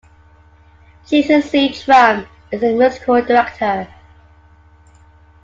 Jason 1.05 1.43
C. 1.43 1.71
Tramm 1.71 2.25
is 2.51 2.59
the 2.59 2.73
musical 2.73 3.21
director. 3.21 3.87